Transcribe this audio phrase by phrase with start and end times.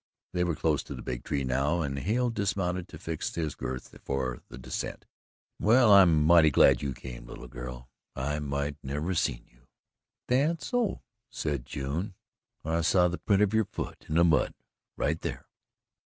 [0.33, 3.95] They were close to the big tree now and Hale dismounted to fix his girth
[4.01, 5.05] for the descent.
[5.59, 7.87] "Well, I'm mighty glad you came, little girl.
[8.15, 9.67] I might never have seen you."
[10.27, 12.15] "That's so," said June.
[12.65, 14.55] "I saw the print of your foot in the mud
[14.97, 15.45] right there."